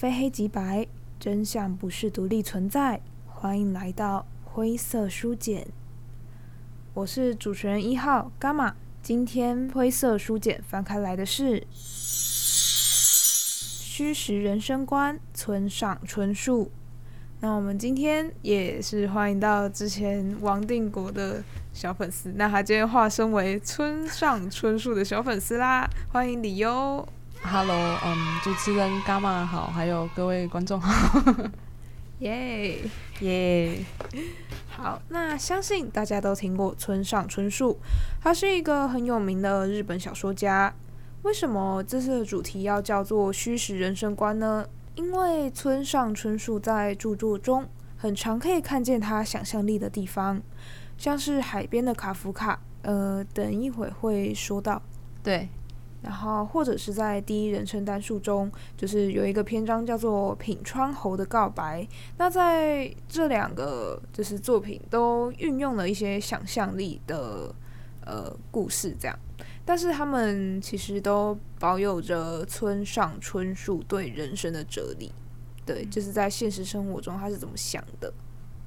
[0.00, 0.86] 非黑即白，
[1.18, 3.02] 真相不是独立存在。
[3.26, 5.68] 欢迎来到灰色书简，
[6.94, 8.74] 我是主持人一号伽马。
[9.02, 16.70] 今天灰色书简翻开来的是《虚实人生观》村上春树。
[17.40, 27.06] 那我们今天也是欢迎到之前王定国的小粉丝，那他今天化身为村上春树的小粉丝啦，欢迎你哟。
[27.42, 31.20] Hello，嗯、um，主持人伽马好，还有各位观众好，
[32.20, 32.78] 耶
[33.20, 33.84] 耶，
[34.68, 37.78] 好，那相信大家都听过村上春树，
[38.20, 40.72] 他是一个很有名的日本小说家。
[41.22, 44.64] 为什么这次的主题要叫做虚实人生观呢？
[44.94, 50.40] 因为村上春树在著作中很常可以看见他想象力的地方，
[50.96, 54.80] 像是海边的卡夫卡，呃，等一会会说到，
[55.22, 55.48] 对。
[56.02, 61.82] 然后，或者是在第一人称单数中，就是有一个篇章叫做《品川侯的告白》。
[62.16, 67.54] 那在这两个就是作品都运用了一些想象力的
[68.06, 69.18] 呃故事，这样。
[69.62, 75.12] 但是他们其实都保有着村上春树对人生的哲理，
[75.66, 78.10] 对，就是在现实生活中他是怎么想的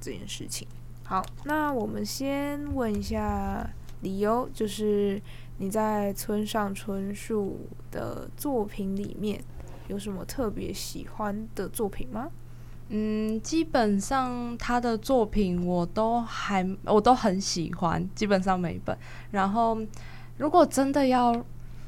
[0.00, 0.68] 这件事情。
[1.02, 3.68] 好，那我们先问一下
[4.02, 5.20] 理由，就是。
[5.58, 9.42] 你在村上春树的作品里面
[9.88, 12.28] 有什么特别喜欢的作品吗？
[12.88, 18.96] 嗯，基本上他的作品我都还我都很喜欢，基本上每一本。
[19.30, 19.78] 然后，
[20.36, 21.32] 如果真的要，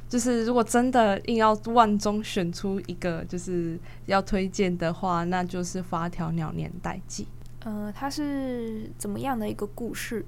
[0.08, 7.24] 就是如果真的硬要万中选出一个，就是要推荐的话，那就是《发条鸟年代记》。
[7.64, 10.24] 呃，它是怎么样的一个故事？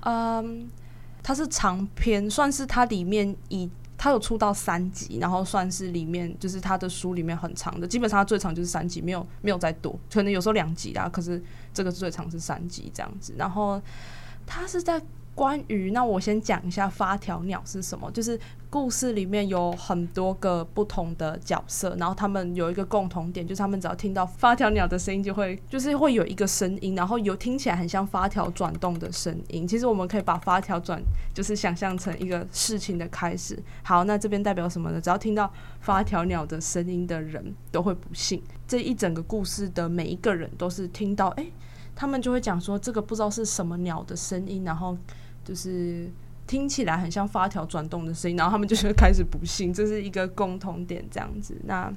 [0.00, 0.68] 嗯。
[1.22, 11.42] 它是长篇，算是它里面以它有出到三集，然后算是里面就是它的书里面很长的，基本上它最长就是三集，没有没有再多，可能有时候两集啊，可是
[11.72, 13.34] 这个最长是三集这样子。
[13.36, 13.80] 然后
[14.46, 15.00] 它是在。
[15.40, 18.10] 关于那，我先讲一下发条鸟是什么。
[18.10, 29.66] 就是故事里面有很多个不同的角色，然后他们有一个共同点，就是他们只要听到发条鸟的声音，就会就是会有一个声音，然后有听起来很像发条转动的声音。
[29.66, 31.02] 其实我们可以把发条转，
[31.32, 33.58] 就是想象成一个事情的开始。
[33.82, 35.00] 好，那这边代表什么呢？
[35.00, 35.50] 只要听到
[35.80, 38.42] 发条鸟的声音的人都会不幸。
[38.68, 41.46] 这一整个故事的每一个人都是听到，哎，
[41.96, 44.94] 他们就会讲说这个不知道是什么鸟的声音，然后。
[45.50, 46.08] 就是
[46.46, 51.60] 听起来很像发条转动的声音，然后他们就是开始不信，这是一个共同点，这样子。
[51.64, 51.92] 那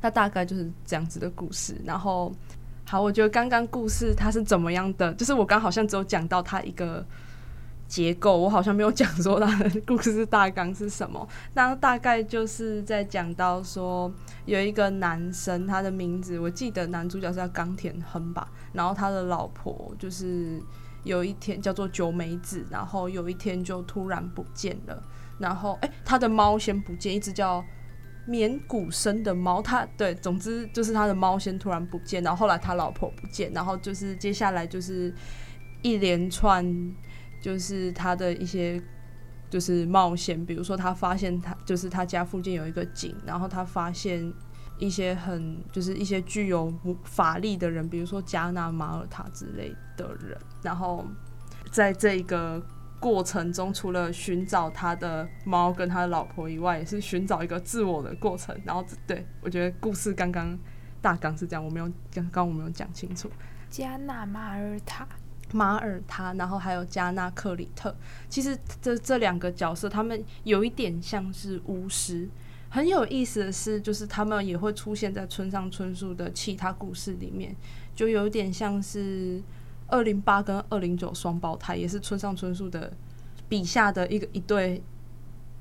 [0.00, 1.78] 那大概就是这样子的故事。
[1.84, 2.32] 然后，
[2.86, 5.12] 好，我觉得刚刚故事它是怎么样的？
[5.12, 7.04] 就是我刚好像只有讲到它一个
[7.86, 11.28] 结构，我好像没有讲说它的故事大纲是什么。
[11.52, 14.10] 那大概就是在讲到说，
[14.46, 20.58] 有一个男生，他的名字我记得男主角是叫冈田亨吧，然后他的老婆就是。
[21.04, 25.02] 有一天叫做久美子，然后有一天就突然不见了。
[25.38, 27.64] 然后，哎、他的猫先不见，一只叫
[28.26, 29.62] 绵谷生的猫。
[29.62, 35.14] 他对，总之就是他的猫先突然不见，然后后来他老婆不见，然后就是接下来就是
[35.82, 36.64] 一连串，
[37.40, 38.82] 就是他的一些
[39.50, 40.44] 就是冒险。
[40.44, 44.32] 比如说，他发现他就是他家附近有一个井，然后他发现。
[44.78, 46.72] 一些很就是一些具有
[47.04, 51.04] 法力的人，比如说加纳马尔塔之类的人，然后
[51.70, 52.60] 在这一个
[52.98, 58.58] 过程中，除了寻找他的猫跟他的老婆以外，也是寻找一个自我的过程。
[58.64, 60.58] 然后，对，我觉得故事刚刚
[61.00, 63.30] 大纲是这样，我没有刚刚我没有讲清楚。
[63.70, 65.06] 加纳马尔塔，
[65.52, 67.94] 马尔他，然后还有加纳克里特，
[68.28, 72.28] 其实这这两个角色，他们有一点像是巫师。
[72.74, 77.54] 很有意思的是，就是他们也会出现在村上春树的其他故事里面，
[77.94, 79.40] 就有点像是
[79.86, 82.92] 二零八跟二零九双胞胎，也是村上春树的
[83.48, 84.82] 笔下的一个一对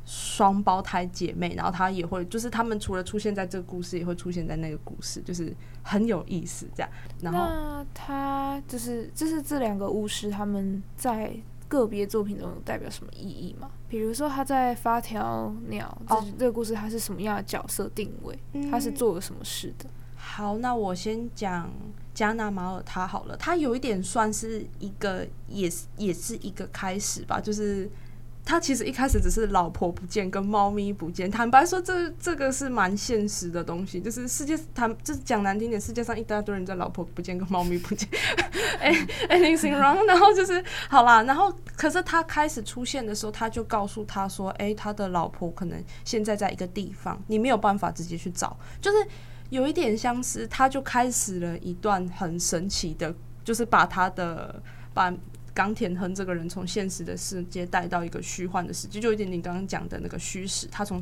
[0.03, 1.53] 双胞胎姐妹。
[1.53, 6.89] 然后他也会，就是他们除了出现在这个故事，也会出现在那个故事，就是很有意思这样。
[7.21, 11.31] 然后那他就是就是这两个巫师他们在
[11.67, 13.69] 个别作品中有代表什么意义吗？
[13.87, 18.37] 比如说他在发条鸟这这个故事，他是什么样的角色定位？
[18.69, 19.85] 他是做了什么事的？
[20.15, 21.69] 好，那我先讲
[22.13, 23.35] 加纳马尔他好了。
[23.37, 27.89] 他有一点算是一个，也是也是一个开始吧，就是。
[28.45, 38.07] 他其实一开始只是老婆不见跟猫咪不见，坦白说这这个是蛮现实的东西，就是世界谈就是讲难听点，世界上一大堆人在老婆不见跟猫咪不见，
[38.79, 38.93] 哎
[39.29, 40.05] ，anything wrong？
[40.05, 48.97] 然后就是好啦，然后可是他开始出现的时候，他就告诉他说，哎，他的老婆可能现在在一个地方，你没有办法直接去找，就是
[49.49, 54.61] 有一点相似他就开始了一段很神奇的，就是把他的
[54.93, 55.13] 把
[55.53, 61.01] 冈田亨这个人从现实的世界带到一个虚幻的世界，就有点你刚刚讲的那个虚实，他从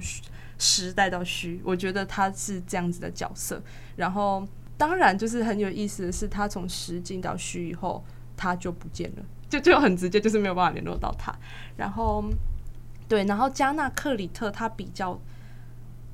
[0.57, 3.61] 实带到虚，我觉得他是这样子的角色。
[3.95, 4.45] 然后
[4.77, 8.03] 当然就是很有意思的是，他从实进到虚以后，
[8.35, 11.33] 他就不见了，就就很直接，就是没有办法联络到他。
[11.77, 12.23] 然后
[13.07, 15.19] 对，然后加纳克里特他比较。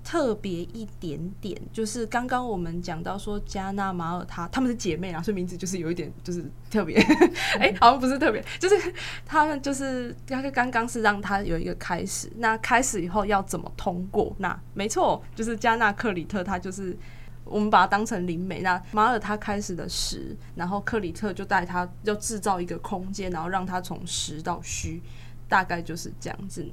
[0.08, 6.96] 特别一点点，就是刚刚我们讲到说加纳马尔他他们是姐妹啊，所以名字就是有一点就是特别，
[7.60, 8.94] 哎、好像不是特别，就是
[9.26, 14.34] 他们就是刚刚刚是让他有一个开始，那开始以后要怎么通过？
[14.38, 16.98] 那没错，就是加纳克里特他就是
[17.44, 25.02] 我们把它当成灵媒，那马尔他开始的实，然后克里特就带他要制造一个空间，然后让他从实到虚，
[25.50, 26.66] 大概就是这样子。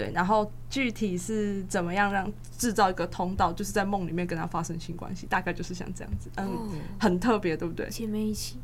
[0.00, 6.68] 对，然后具体是怎么样让制造一个通道，就是在梦里面跟他发生性关系，大概就是像这样子，嗯，哦、
[6.98, 7.86] 很特别，对不对？
[7.90, 8.56] 姐妹一起，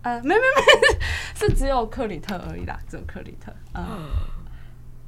[0.00, 0.98] 呃，没没没，
[1.36, 4.08] 是只有克里特而已啦，只有克里特，嗯，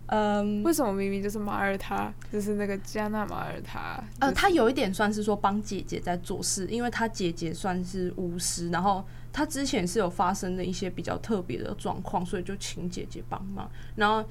[0.08, 3.98] 嗯，为什么明明就是马耳他，就是那个加纳马尔他？
[4.20, 9.02] 呃，他有一点算是说帮姐姐在做事，因为他姐姐算是巫师，然后
[9.32, 14.22] 他之前是有发生的一些比较特别的状况，所以就请姐姐帮忙，然后。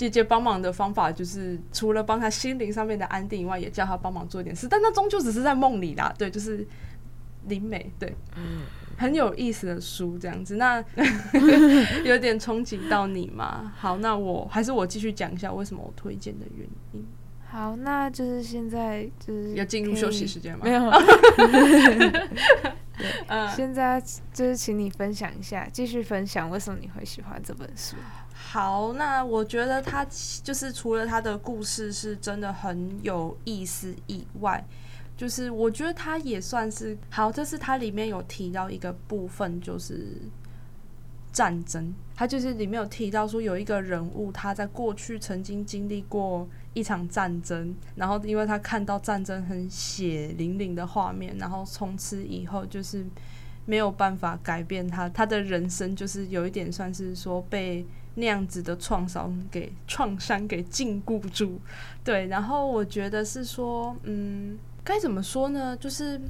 [0.00, 4.66] 姐姐帮忙的方法就是，除了帮他心灵上面的安定以外，也叫他帮忙做一点事。
[4.66, 6.66] 但那终究只是在梦里啦，对，就是
[7.48, 8.62] 灵媒，对，嗯，
[8.96, 10.56] 很有意思的书这样子。
[10.56, 10.82] 那
[12.02, 13.74] 有点冲击到你吗？
[13.76, 17.06] 好，那我还是我继续讲一下为什么我推荐的原因。
[17.46, 20.60] 好，那就是现在就是要进入休息时间吗？
[20.64, 20.90] 没有。
[22.00, 22.26] 对，
[23.28, 24.02] 嗯，现在
[24.32, 27.96] 就是请你分享一下，继续分享为什么你会喜欢这本书。
[28.52, 30.04] 好，那我觉得他
[30.42, 34.64] 就是除了他的故事是真的很有意思以外，
[35.16, 40.04] 就是我觉得他也算是好，这是他里面有提到一个部分，就是
[41.30, 41.94] 战争。
[42.16, 53.06] 他就是里面有提到说，有一个人物他在过去曾经经历过一场战争，然后因为他看到战争很血淋淋的画面，然后从此以后就是
[53.70, 57.86] 没有办法改变他，他的人生就是有一点算是说被。
[58.16, 61.60] 那样子的创伤给创伤给禁锢住，
[62.02, 65.76] 对，然后我觉得是说，嗯，该怎么说呢？
[65.76, 66.20] 就是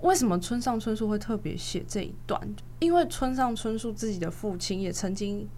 [0.00, 2.38] 为什么村上春树会特别写这一段？
[2.80, 5.48] 因为村上春树自己的父亲也曾经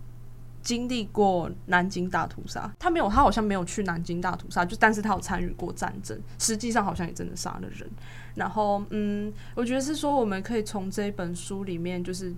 [0.62, 7.88] 经历过南京大屠杀，他没有，他好像没有去南京大屠杀，就但是他有参与过战争，实际上好像也真的杀了人。
[8.35, 12.32] 然后，嗯，我觉得是说，我们可以从这一本书里面，就是。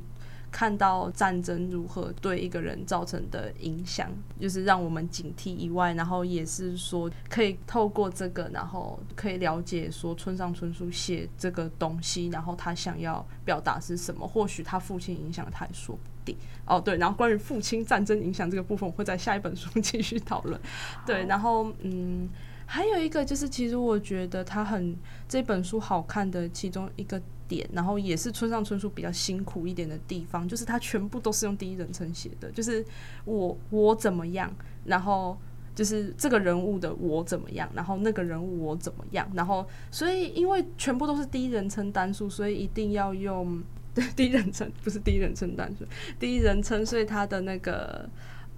[0.54, 4.08] 看到战争如何对一个人造成的影响，
[4.38, 14.28] 就是让我们警惕以外，然后也是说可以透过这个，然后可以了解说村上春树写这个东西，然后他想要表达是什么。
[14.28, 16.36] 或许他父亲影响他也说不定。
[16.66, 20.58] 哦，对，然后关于父亲战争影响这个部分，我会在下一本书继续讨论。
[21.04, 22.28] 对，然后嗯，
[22.74, 24.96] 还有一个就是，其实我觉得他很
[25.28, 27.20] 这本书好看的其中一个。
[27.46, 32.82] 点，然后也是村上春树比较辛苦一点的地方，就是他全部都是用第一人称写的，就是
[33.26, 34.50] 我我怎么样，
[34.86, 35.36] 然后
[35.74, 43.62] 就是这个人物的我怎么样，然后那个人物我怎么样，然后所以因为全部都是第一人称单数，所以一定要用
[44.16, 45.84] 第一人称，不是第一人称单数，
[46.18, 48.08] 第一人称，所以他的那个。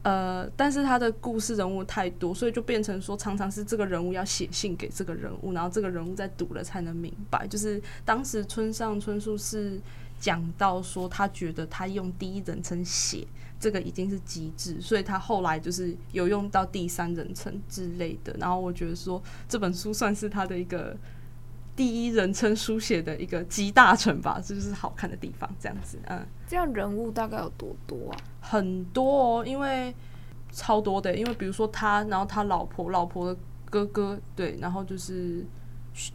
[0.06, 7.44] 呃，但是他的故事人物太多，所以就变成说，常常是这个人物要写信给这个人物，然后这个人物在读了才能明白。
[7.48, 9.80] 就是当时村上春树是
[10.20, 13.26] 讲到说，他觉得他用第一人称写
[13.58, 18.32] 这个已经是极致，所以他后来就是有用到第三人称之类的。
[18.38, 20.96] 然后我觉得说，这本书算是他的一个。
[21.76, 25.48] 第一人称书写的一个集大成吧，这就是好看的地方。
[25.60, 28.16] 这样子，嗯，这样人物大概有多多啊？
[28.40, 29.94] 很多哦，因为
[30.50, 31.14] 超多的。
[31.14, 35.44] 因为比如说他，然后他老婆，老婆的哥哥，对，然后就是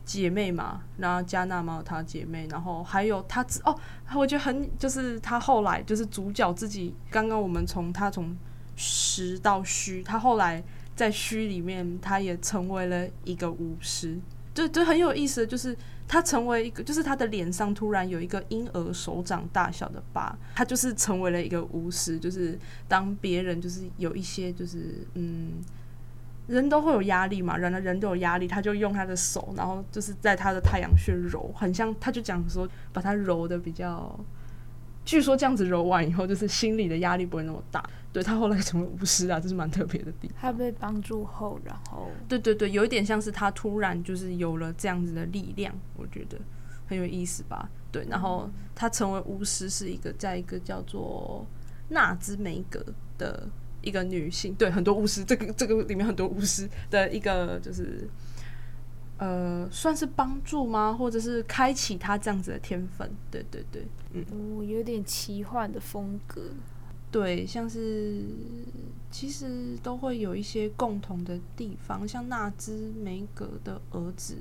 [0.03, 3.77] 姐妹嘛，然后加纳嘛，他姐妹，然后还有他哦，
[4.15, 6.95] 我觉得很就是他后来就是主角自己。
[7.11, 8.35] 刚刚我们从他从
[8.75, 10.63] 实到虚，他后来
[10.95, 14.19] 在虚里面，他也成为了一个巫师。
[14.53, 15.75] 对，就很有意思就是，
[16.07, 22.19] 他成为一个，就是他的脸上突然有一个婴儿手掌大小的疤，他就是成为了一个巫师。
[22.19, 25.53] 就是当别人就是有一些就是嗯，
[26.47, 34.19] 人都会有压力嘛，人的人都有压力，他就用他的手，然后就是在他的太阳穴揉，很像，他就讲说把他揉的比较，
[35.03, 37.83] 据说这样子揉完以后，就是心里的压力不会那么大。
[38.13, 40.37] 对，他后来成为巫师啊，这是蛮特别的地方。
[40.41, 46.37] 他被帮助后，然后对对对，有一点像是他突然就是有了这样子的力量，我觉得
[46.87, 47.69] 很有意思吧？
[47.89, 51.45] 对，然后他成为巫师是一个在一个叫做
[51.87, 52.83] 纳兹梅格
[53.17, 53.47] 的
[53.81, 58.09] 一个女性，对，很多巫师，这个这个里面很多巫师的一个就是
[59.21, 60.91] 呃，算是帮助吗？
[60.91, 63.07] 或者是开启他这样子的天分？
[63.29, 66.41] 对对对，嗯，哦，有点奇幻的风格。
[67.11, 68.23] 对，像是
[69.11, 74.37] 其实都会有一些共同的地方，像纳兹梅格的儿子，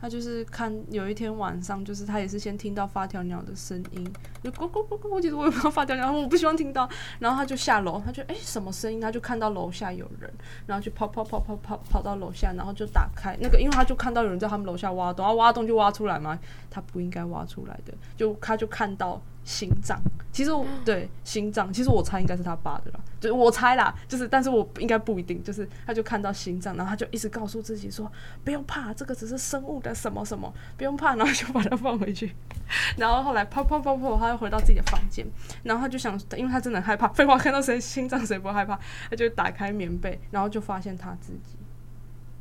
[0.00, 4.12] 他就是看有一天晚上，就是他也是先听到发条鸟的声音，
[4.42, 9.00] 就咕咕咕咕，我其实我也不知道发条鸟，我不希望听到，然后他就下楼，他就哎、什么声音？
[9.00, 10.32] 他就看到楼下有人，
[10.66, 16.38] 然后就跑跑跑跑跑跑到楼下，然后就打开那个，因为他就看到有人在他们楼下挖洞，然后挖洞就挖出来嘛，
[16.70, 19.20] 他不应该挖出来的，就他就看到。
[19.42, 19.98] 心脏，
[20.30, 28.08] 其实我对心脏，其实我猜应该是他爸的啦，就是我猜啦，就是，但是我应该不一定，就是他就看到心脏，然后他就一直告诉自己说，
[28.44, 32.32] 不用怕，这个只是生物的什么什么，不用怕，然后就把它放回去，
[32.98, 35.26] 然后后来啪啪啪啪，他又回到自己的房间，
[35.62, 38.78] 然后他就想，因为他真的害怕， 废话，看到谁心脏谁不害怕，
[39.10, 41.56] 他就打开棉被，然后就发现他自己，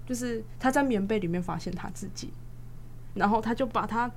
[0.06, 2.32] 就是他在棉被里面发现他自己，
[3.16, 4.10] 然后他就把他。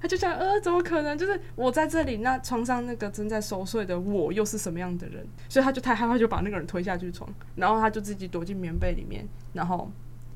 [0.00, 1.16] 他就想，呃，怎么可能？
[1.16, 5.24] 就是我在这里，那床上那个正在熟睡的我，又是什么样的人？
[5.48, 9.88] 所以他就太害怕，就把那个人推下去床，然后他就自己躲进棉被里面，然后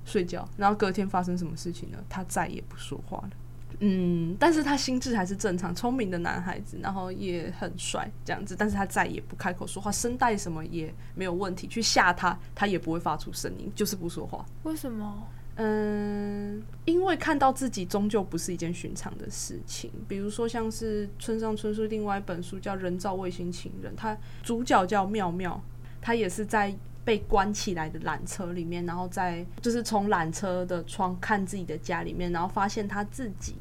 [0.05, 0.49] 睡觉。
[0.57, 1.99] 然后隔天发生什么事情呢？
[2.09, 3.31] 他再也不说话了。
[3.81, 8.57] 嗯，但是他心智还是正常，聪明的男孩子，然后也很帅这样子。
[8.57, 14.45] 但是他再也不开口说话，声带什么也没有问题，去吓他，他也不会发出声音，就是不说话。
[14.63, 15.23] 为什么？
[15.59, 19.91] 嗯，因为看到自己终究不是一件寻常的事情。
[20.07, 25.59] 比如说，像是村上春树另外一本书叫《人造卫星情人》，他主角叫妙妙，
[26.01, 26.75] 他也是在
[27.07, 33.55] 被关起来的缆车里面，然后在就是从缆车的窗看自己的家里面，然后发现他自己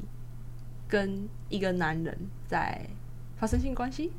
[0.88, 2.16] 跟一个男人
[2.46, 2.86] 在
[3.36, 4.12] 发生性关系。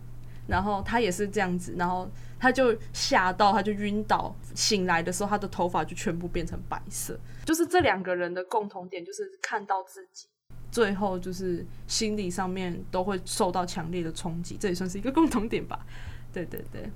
[0.47, 2.09] 然后他也是这样子，然后
[2.39, 7.19] 他就吓到，他就晕倒，醒来的时候，他的头发就全部变成白色。
[7.43, 10.27] 就是这两个人的共同点，就是看到自己，
[10.71, 15.85] 最后就是心理上面都会受到强烈的冲击，这也算是一个共同点吧。
[16.31, 16.89] 对对对，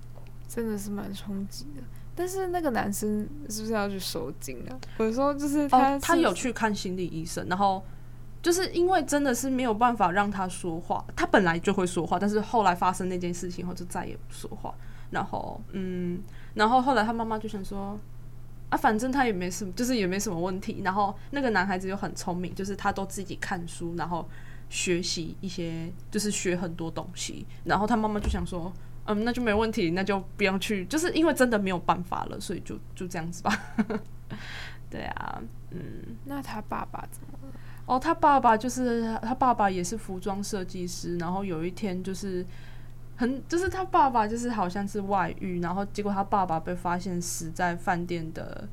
[0.48, 1.84] 真的是蛮冲击的。
[2.16, 4.80] 但是那个男生是不是要去收惊啊？
[5.00, 7.84] 有时候就是他、哦，他有去看心理医生，然后。
[8.41, 14.74] 就是因为真的是没有办法让他说话，他本来就会说话，但是后来发生那件事情后就再也不说话。
[15.12, 16.21] 然后，嗯，
[16.53, 18.00] 然后后来他妈妈就想说，
[18.69, 20.81] 啊，反正他也没什么，就是也没什么问题。
[20.83, 24.25] 然后那个男孩子又很聪明，就是他都自己看书，然后
[24.69, 27.45] 学习一些，就是学很多东西。
[27.65, 28.71] 然后他妈妈就想说，
[29.05, 33.51] 嗯，那就没问题，那就不要去，就是因为真的没有办法了，所以就就这样子吧。
[34.91, 35.79] 对啊，嗯，
[36.25, 37.53] 那他爸爸怎么了？
[37.86, 42.45] 哦，他爸爸就是他爸爸也是服装设计师，然后有一天就是
[43.15, 48.67] 很就是他爸爸就是好像是外遇，然后结果他爸爸被发现死在饭店的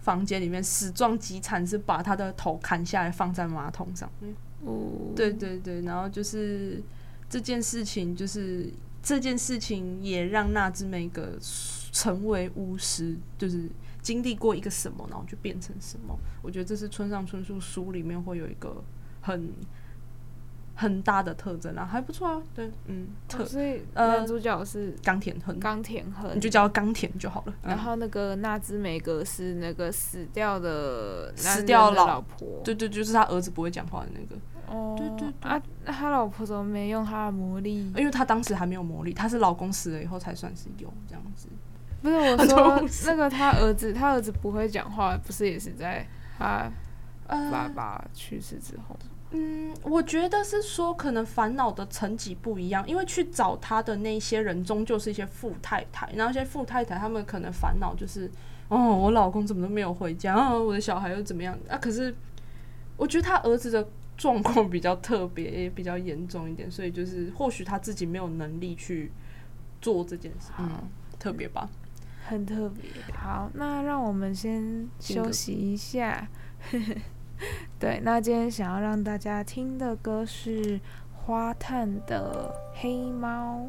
[0.00, 4.10] 房间里面，死状极惨，是把他的头砍下来放在马桶上。
[4.20, 6.82] 面，哦，对对对，然后就是
[7.30, 8.70] 这件事情，就是
[9.02, 13.70] 这件事情也让那只梅格成为巫师，就是。
[14.02, 16.18] 经历过一个什么，然后就变成什么？
[16.42, 18.82] 我觉得这是村上春树书里面会有一个
[19.20, 19.52] 很
[20.74, 22.42] 很大的特征啊，还不错啊。
[22.54, 27.54] 对，嗯，特、哦、所以男主角是冈田横，冈田横，你就叫冈田就好了。
[27.62, 34.40] 然后那个纳兹梅格是那个死掉的死掉的老婆，对对，就是他儿子不会讲话的那个。
[34.68, 37.92] 哦，对对对啊，那他老婆怎么没用他的魔力？
[37.96, 41.48] 因为他当时还没有魔力，他是老公死了以后才算是有这样子。
[42.02, 46.06] 不是我说那个他儿子，他儿子不会讲话，不是也是在
[46.38, 46.70] 他
[47.26, 48.96] 爸爸去世之后？
[49.32, 58.28] 嗯，我觉得是说可能烦恼的层级不一样，因为去找他的那些人终究是一些富太太，然后一些富太太他们可能烦恼就是
[58.66, 61.78] 哦，我老公怎么都没有回家，哦，我的小孩又怎么样啊？
[61.78, 62.12] 可是
[62.96, 69.12] 我觉得他儿子的状况比较特别，也比较严重一点，所以就是或许他自己没有能力去
[69.80, 70.68] 做这件事，嗯，
[71.20, 71.68] 特别吧。
[72.30, 76.28] 很特别，好，那让我们先休息一下。
[77.76, 80.80] 对，那今天想要让大家听的歌是
[81.12, 83.68] 花炭的《黑猫》。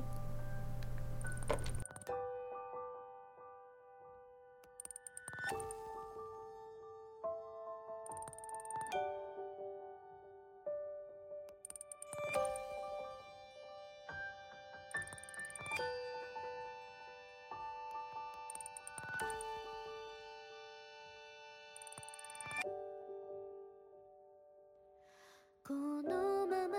[25.72, 26.12] この
[26.48, 26.76] まま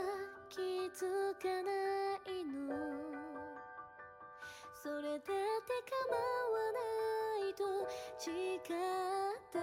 [0.50, 0.61] 気
[0.92, 1.72] づかな
[2.28, 2.76] いの。
[4.70, 5.32] それだって
[5.88, 6.78] 構わな
[7.49, 7.64] いと
[8.18, 8.68] 誓っ
[9.50, 9.56] た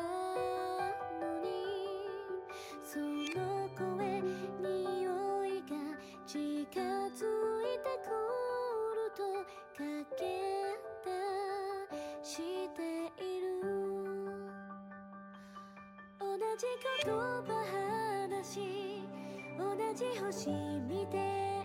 [1.21, 1.45] のに。
[2.83, 2.98] そ
[3.38, 4.19] の声
[4.59, 5.77] 匂いが
[6.25, 7.21] 近づ
[7.62, 8.09] いてく
[8.95, 9.21] ると
[9.77, 9.79] か
[10.17, 10.19] け
[11.05, 11.07] た
[12.25, 12.33] し
[12.74, 12.81] て
[13.24, 13.45] いる。
[16.19, 16.25] 同
[16.57, 16.65] じ
[17.05, 17.48] 言葉
[18.33, 18.78] 話し
[19.89, 20.51] 同じ星
[20.88, 21.59] 見て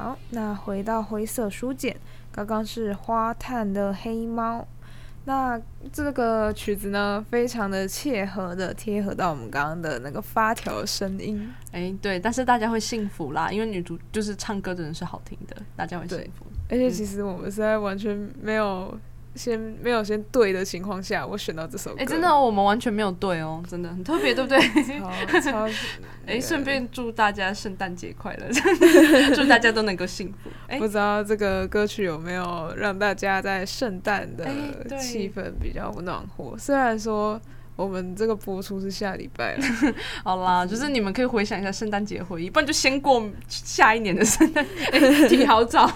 [0.00, 1.94] 好，那回到灰色书简，
[2.32, 4.66] 刚刚是花炭的黑猫。
[5.26, 5.60] 那
[5.92, 11.46] 这个曲子呢，非常的切合的贴合到我们刚刚的那个发条声音。
[11.72, 16.46] 哎，对，但是大家会幸福啦，因为女主就是唱歌真的人是好听的，大家会幸福。
[16.70, 18.98] 而且其实我们现在完全没有。
[19.34, 21.96] 先没有先对的情况下，我选到这首歌。
[21.98, 24.58] 哎、欸，真的、哦，我们完全没有对哦，真的很特别，对不对？
[25.40, 25.68] 超超。
[26.26, 28.46] 哎，顺便祝大家圣诞节快乐，
[29.34, 30.50] 祝大家都能够幸福。
[30.68, 34.46] 哎，不知道这个歌曲有没有让大家在圣诞的
[34.98, 36.56] 气氛比较暖和？
[36.58, 37.40] 虽然说。
[37.80, 39.64] 我们这个播出是下礼拜了，
[40.22, 44.62] 好啦，就是你们可以回想一下圣诞节回忆，不然就先过下一年的圣诞，
[44.92, 45.90] 欸、 挺好找。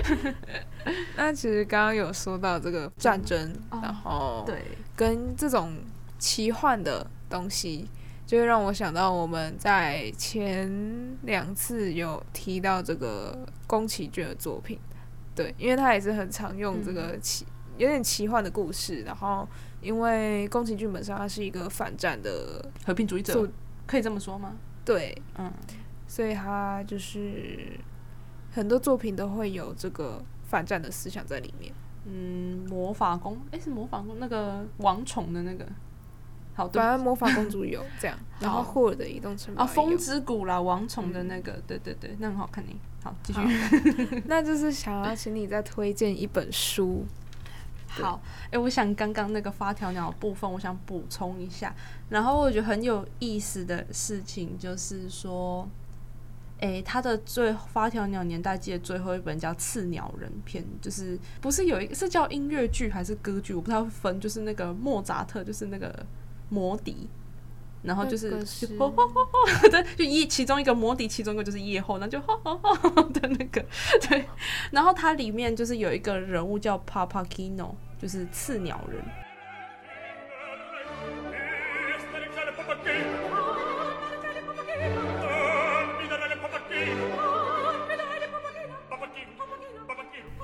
[1.16, 4.62] 那其实刚刚有说到这个战争，嗯、然后对，
[4.94, 5.72] 跟这种
[6.18, 7.88] 奇幻的东西，
[8.26, 10.70] 就会让我想到我们在前
[11.22, 14.78] 两次有提到这个宫崎骏的作品，
[15.34, 19.48] 对，因为他也是很常用这个奇、嗯、有点奇幻的故事，然后。
[19.82, 23.46] 因为宫崎骏本身他是一个反战的和平主义者，
[23.86, 24.54] 可以这么说吗？
[24.84, 25.52] 对，嗯，
[26.06, 27.78] 所以他就是
[28.52, 31.72] 很多作品都会有这个反战的思想在里面。
[32.04, 35.64] 嗯，魔法公，哎，是魔法公那个王宠的那个，
[36.54, 42.70] 好，对，反正魔法公主有这样， 然后霍尔的移动城堡啊，风之谷啦，王宠的那个，对对对，那很好看呢。
[43.04, 47.04] 好，继续，那就是想要请你再推荐一本书。
[48.00, 51.74] 好，哎、我想刚刚那个发条鸟部分，我想补充一下。
[52.08, 55.68] 然后我觉得很有意思的事情就是说，
[56.60, 64.18] 哎、他的最发条鸟年代记的最后一本叫《刺鸟人篇》，就是不是有一个是叫音乐剧还是歌剧，我不知道分。
[64.18, 66.06] 就是那个莫扎特，就是那个
[66.48, 67.08] 魔笛。
[67.82, 73.64] 然后就是，是就吼吼吼吼， 对，就一其中一个魔笛，其中一个就是夜后，那就吼吼吼 的那个，
[74.08, 74.24] 对。
[74.70, 79.02] 然后它里面就是有一个人物叫 Papagino，就是刺鸟人。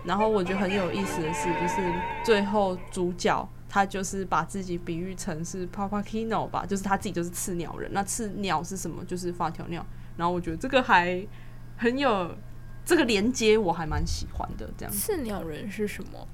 [0.05, 1.83] 然后我觉得很有意思的是，就是
[2.25, 3.49] 最后主角。
[3.69, 7.91] 他就是把自己比喻成是 Papakino 吧，就是他自己就是刺鸟人。
[7.93, 9.05] 那刺鸟是什么？
[9.05, 9.85] 就是发条鸟。
[10.17, 11.25] 然后我觉得这个还
[11.77, 12.35] 很有
[12.85, 14.69] 这个连接，我还蛮喜欢的。
[14.77, 16.27] 这样，刺鸟人是什么？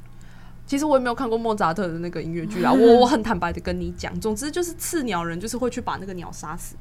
[0.66, 2.72] 其实我也没有看过莫扎特的那个音乐剧啊。
[2.72, 6.76] 我我很坦白的跟你讲，总之就是刺鸟人就是会去把那个鸟杀死。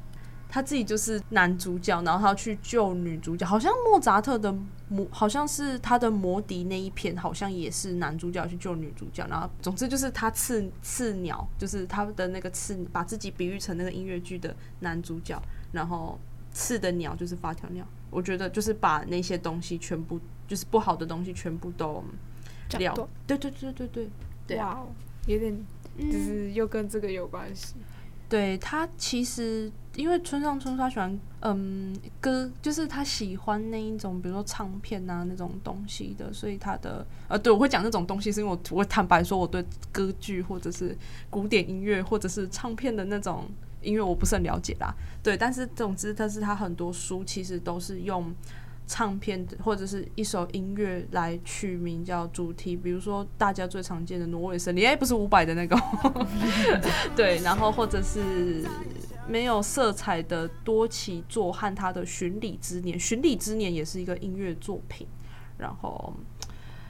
[0.54, 3.44] 他自己就是男主角，然后他要去救女主角。
[3.44, 4.54] 好像莫扎特的
[4.88, 9.26] 魔，好像是他的魔笛那一篇，好像也是男主角去救女主角。
[9.28, 16.16] 然后总之就是他刺刺鸟，就是他的那个刺，把自己比喻成那个音乐剧的男主角，然后
[16.52, 17.84] 刺的鸟就是发条鸟。
[18.08, 22.00] 我觉得就是把那些东西全部，就是不好的东西全部都
[22.68, 22.94] 掉。
[23.26, 24.10] 对对对对对
[24.46, 24.56] 对。
[24.58, 24.86] 哇哦，
[25.26, 25.52] 有点
[25.98, 27.74] 就是又跟这个有关系。
[27.76, 27.82] 嗯、
[28.28, 29.72] 对他其实。
[29.96, 40.96] 因为村上春树他喜欢，嗯，歌，就是他喜欢那一种，比如说唱片啊那种东西的，所以他的，呃，对，我会讲那种东西，是因为我我坦白说，我对歌剧或者是
[41.30, 43.44] 古典音乐或者是唱片的那种
[43.82, 48.34] 音乐我不是很了解啦，对，但是总之，但是他很多书其实都是用
[48.88, 55.76] 唱片或者是一首音乐来取名叫主题，比如说大家最常见的挪威森林，哎，不是伍佰的那个，
[57.14, 58.64] 对，然后或者是。
[59.28, 65.06] 没有色彩的多奇作和他的《巡礼之年》，《巡礼之年》也是一个音乐作品，
[65.58, 66.12] 然后。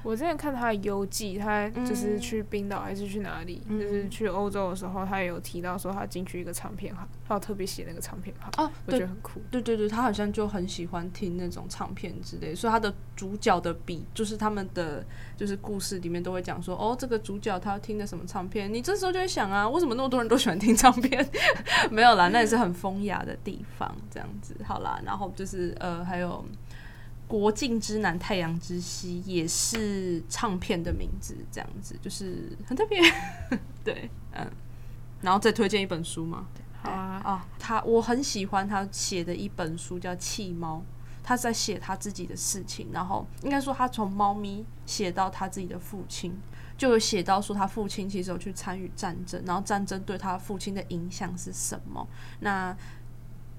[0.04, 8.64] 我之前看他的游记，他就是去冰岛还是去哪里，嗯、就是去欧洲的时候，他也有提到说他进去一个唱片行，他有特别写那个唱片行。
[8.64, 9.40] 哦，我觉得很酷。
[9.50, 15.04] 对对对，他好像就很喜欢听那种唱片之类，所以他的主角的笔就是他们的
[15.36, 21.26] 就是故事里面都会讲说，哦，这个主角他要听的什么唱片，你这时候就会想啊，为什么那么多人都喜欢听唱片？
[21.90, 24.54] 没有啦，那也是很风雅的地方，这样子。
[24.64, 26.44] 好啦，然后就是呃，还有。
[27.26, 33.00] 国境之南，太阳之西，也是唱片的名字，这样子就是很特别。
[33.82, 34.46] 对，嗯，
[35.22, 36.46] 然后再推荐一本书吗？
[36.82, 37.20] 好啊。
[37.24, 40.78] 啊，他我很喜欢他写的一本书叫《弃猫》，
[41.22, 46.38] 他在写他自己的事情，然后应该说他从猫咪写到他自己的父亲，
[46.76, 52.06] 就有写到说他父亲其实有去参与战争，然后战争对他父亲的影响是什么？
[52.40, 52.76] 那。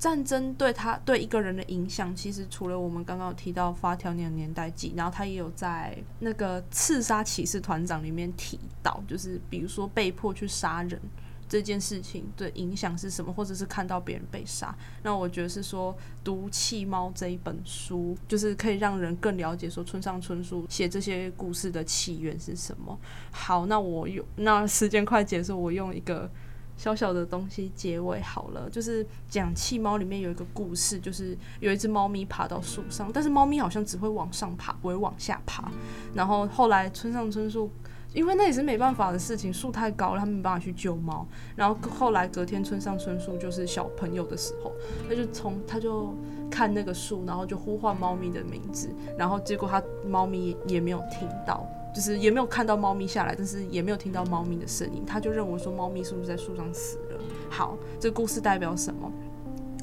[0.06, 11.02] 战争对他对一个人的影响，其实除了我们刚刚提到《发条年年代记》，然后他也有在那个《刺杀骑士团长》里面提到，就是比如说被迫去杀人
[11.50, 14.78] 这件事情的影响是什么，或者是看到别人被杀。
[15.02, 22.96] 那我觉得是说读《弃猫》这一本书，就是可以让人更了解说村上春树写这些故事的起源是什么。
[23.32, 26.30] 好，那我用那时间快结束，我用一个。
[26.78, 35.72] 小小的东西结尾好了，就是讲弃猫里面有一个故事，就是有一只猫咪爬到树上，但是猫咪好像只会往上爬，不会往下爬。
[36.14, 37.70] 然后后来村上春树，
[38.14, 41.26] 因为那也是没办法的事情，树太高了，他没办法去救猫。
[41.56, 44.72] 然后后来隔天村上春树就是小朋友的时候，
[45.08, 46.14] 他就从他就
[46.52, 51.66] 看那个树，然后就呼唤猫咪的名字，然后结果他猫咪也没有听到。
[51.95, 57.19] 就是也没有看到猫咪下来，但是也没有听到猫咪的声音，他就认为说猫咪是不是在树上死了？
[57.49, 59.10] 好，这个故事代表什么？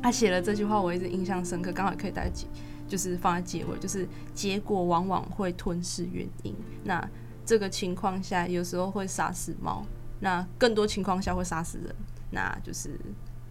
[0.02, 2.46] 他写了这句话，我一直印象深刻，刚好可以带结，
[2.86, 6.54] 就是放在结尾，就是结果往往会吞噬原因。
[6.84, 7.08] 那
[7.46, 9.82] 这个情况下，有时候会杀死猫，
[10.20, 11.94] 那更多情况下会杀死人，
[12.30, 12.90] 那就是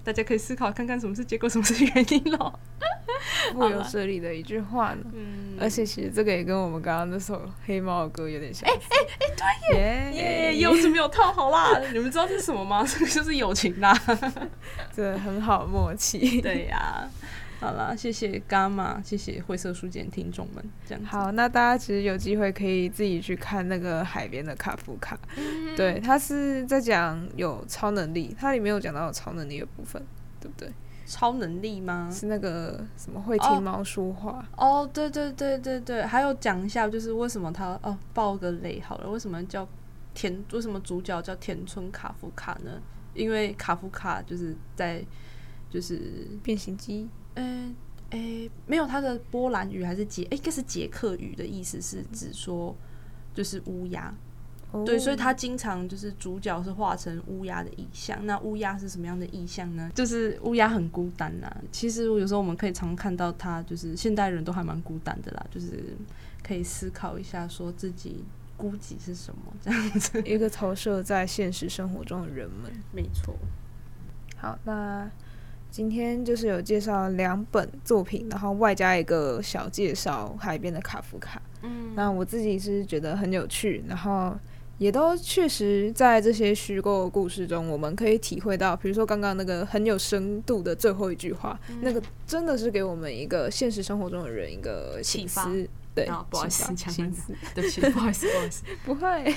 [0.04, 2.60] 大家可以思考看看什么是结果，什么是原因咯。
[3.54, 8.70] 富有哲理的一句话呢，嗯，而且其实这个也跟我们刚刚那首黑猫的歌有点像。
[8.70, 9.36] 哎哎哎，
[9.72, 11.80] 对耶耶，又是没有套好啦！
[11.94, 12.84] 你们知道这是什么吗？
[12.88, 13.98] 这个就是友情啦，
[14.94, 16.42] 这很好默契。
[16.42, 17.10] 对呀，
[17.60, 21.32] 好啦，谢谢伽马，谢谢灰色书简听众们，这样好。
[21.32, 30.04] 那大家其实有机会可以自己去看那个海边的卡夫卡，嗯、对他是在讲有超能力，它里面有讲到有超能力的部分，
[30.40, 30.70] 对不对？
[31.12, 32.10] 超能力吗？
[32.10, 34.48] 是那个什么会听猫说话？
[34.56, 39.68] 哦，对对对对对，还有讲一下，就是为什么他哦爆个雷好了，为什么叫
[40.14, 40.42] 田？
[40.54, 42.82] 为什么主角叫田村卡夫卡呢？
[43.14, 45.04] 因为卡夫卡就是在
[45.70, 47.76] 就是变形机，嗯
[48.12, 52.74] 诶、没有他的波兰语还是捷，欸、应该是捷克语的意思是指说
[53.34, 54.14] 就是乌鸦。
[54.86, 58.26] 对，所以他经常就是主角是画成乌鸦的意象。
[58.26, 59.92] 那乌鸦是什么样的意象呢？
[59.94, 61.62] 就是乌鸦很孤单呐、啊。
[61.74, 65.46] 其实有时候我们可以常看到他，就是现代人都还蛮孤单的啦。
[65.52, 65.96] 就是
[66.42, 68.24] 可以思考一下，说自己
[68.56, 70.22] 孤寂是什么这样子。
[70.26, 72.72] 一个投射在现实生活中的人们。
[72.94, 73.36] 没错。
[74.38, 75.12] 好，那
[75.70, 81.42] 今天就是有介绍两本作品，然后外加一个小介绍海边的卡夫卡。
[81.62, 81.94] 嗯。
[81.94, 84.34] 那我自己是觉得很有趣，然后。
[84.82, 95.48] 也都确实在这些虚构故事中，我们可以体会到，比如说刚刚那个很有深度的最后一句话，嗯、那个真的是给我们一个现实生活中的人一个启发。
[95.94, 97.08] 对，不好意思，启发，
[97.54, 99.36] 对不起，不好意思，不好意思， 不会。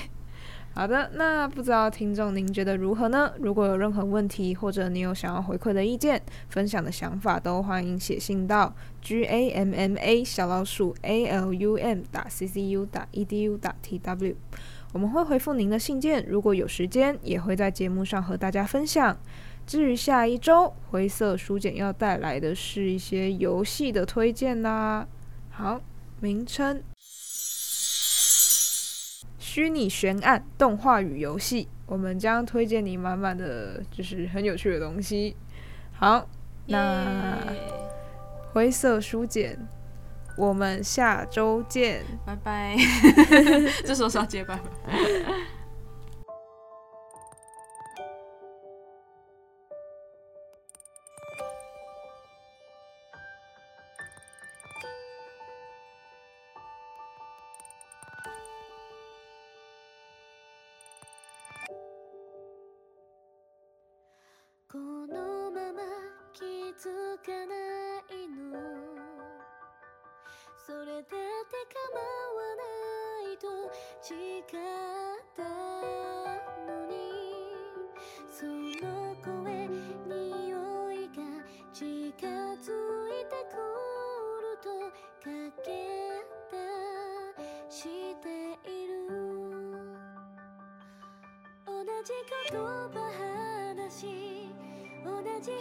[0.73, 3.31] 好的，那不知道听众您觉得如何呢？
[3.39, 13.07] 如果有任何问题，或者你有想要回馈的意见、分享的想法，都欢迎写信到 g a m m a 小老鼠 a l u m 打 c c u 打
[13.11, 14.35] e d u 打 t w。
[14.95, 19.17] 我们会回复您的信件，如果有时间，也会在节目上和大家分享。
[19.67, 25.05] 至于下一周灰色书简要带来的是一些游戏的推荐啦。
[25.49, 25.81] 好，
[26.21, 26.81] 名称：
[29.37, 35.35] 虚拟悬案动画与游戏，我们将推荐你满满的就是很有趣的东西。
[35.91, 36.25] 好，
[36.67, 37.37] 那
[38.53, 39.59] 灰色书简，
[40.37, 42.75] 我们下周见，拜拜。
[43.85, 44.93] 这时候是要接拜拜。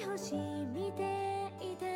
[0.05, 1.03] 星見て
[1.61, 1.94] いて